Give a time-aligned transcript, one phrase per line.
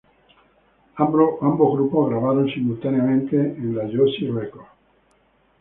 [0.95, 4.67] Ambos grupos grabaron simultáneamente en la Josie Records.